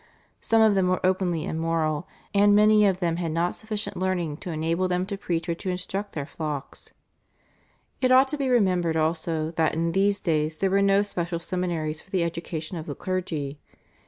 Some 0.41 0.63
of 0.63 0.73
them 0.73 0.87
were 0.87 0.99
openly 1.05 1.45
immoral, 1.45 2.07
and 2.33 2.55
many 2.55 2.87
of 2.87 3.01
them 3.01 3.17
had 3.17 3.31
not 3.31 3.53
sufficient 3.53 3.95
learning 3.95 4.37
to 4.37 4.49
enable 4.49 4.87
them 4.87 5.05
to 5.05 5.15
preach 5.15 5.47
or 5.47 5.53
to 5.53 5.69
instruct 5.69 6.13
their 6.13 6.25
flocks. 6.25 6.91
It 8.01 8.11
ought 8.11 8.27
to 8.29 8.37
be 8.39 8.49
remembered 8.49 8.97
also 8.97 9.51
that 9.57 9.75
in 9.75 9.91
these 9.91 10.19
days 10.19 10.57
there 10.57 10.71
were 10.71 10.81
no 10.81 11.03
special 11.03 11.37
seminaries 11.37 12.01
for 12.01 12.09
the 12.09 12.23
education 12.23 12.77
of 12.77 12.87
the 12.87 12.95
clergy. 12.95 13.59